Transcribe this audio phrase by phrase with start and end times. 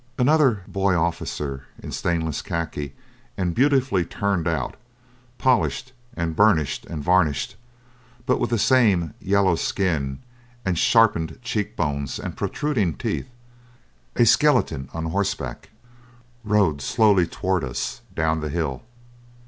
[0.17, 2.95] Another boy officer in stainless khaki
[3.37, 4.75] and beautifully turned out,
[5.37, 7.55] polished and burnished and varnished,
[8.25, 10.17] but with the same yellow skin
[10.65, 13.29] and sharpened cheek bones and protruding teeth,
[14.15, 15.69] a skeleton on horseback,
[16.43, 18.81] rode slowly toward us down the hill.